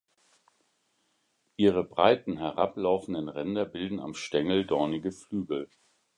Ihre 1.57 1.83
breiten 1.83 2.37
herablaufenden 2.39 3.29
Ränder 3.29 3.65
bilden 3.65 3.99
am 3.99 4.15
Stängel 4.15 4.65
dornige 4.65 5.11
Flügel. 5.11 5.69